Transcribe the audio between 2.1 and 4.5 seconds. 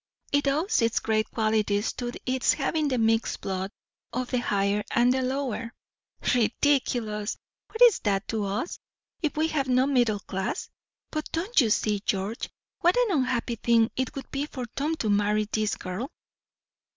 its having the mixed blood of the